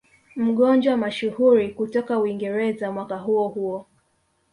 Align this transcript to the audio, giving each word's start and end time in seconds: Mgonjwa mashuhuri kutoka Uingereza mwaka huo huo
Mgonjwa 0.35 0.97
mashuhuri 0.97 1.69
kutoka 1.69 2.19
Uingereza 2.19 2.91
mwaka 2.91 3.17
huo 3.17 3.47
huo 3.47 3.85